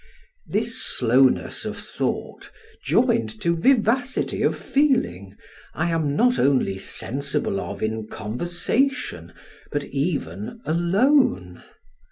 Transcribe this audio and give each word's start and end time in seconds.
This 0.47 0.81
slowness 0.83 1.63
of 1.63 1.77
thought, 1.77 2.49
joined 2.83 3.39
to 3.41 3.55
vivacity 3.55 4.41
of 4.41 4.57
feeling, 4.57 5.37
I 5.75 5.91
am 5.91 6.15
not 6.15 6.39
only 6.39 6.79
sensible 6.79 7.59
of 7.61 7.83
in 7.83 8.07
conversation, 8.07 9.31
but 9.71 9.83
even 9.85 10.59
alone. 10.65 11.61